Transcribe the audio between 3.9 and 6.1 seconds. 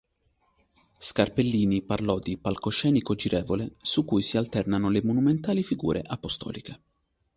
cui si alternano le monumentali figure